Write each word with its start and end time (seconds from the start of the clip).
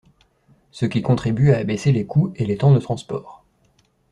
Ce 0.71 0.87
qui 0.87 1.03
contribue 1.03 1.51
à 1.51 1.57
abaisser 1.57 1.91
les 1.91 2.07
coûts 2.07 2.33
et 2.35 2.47
les 2.47 2.57
temps 2.57 2.73
de 2.73 2.79
transport. 2.79 3.45